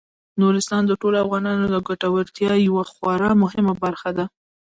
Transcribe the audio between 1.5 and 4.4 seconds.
د ګټورتیا یوه خورا مهمه برخه ده.